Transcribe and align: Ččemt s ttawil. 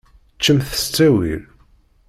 Ččemt 0.37 0.69
s 0.81 0.81
ttawil. 0.87 1.43